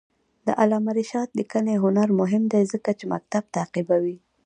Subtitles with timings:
[0.47, 4.17] د علامه رشاد لیکنی هنر مهم دی ځکه چې مکتب تعقیبوي.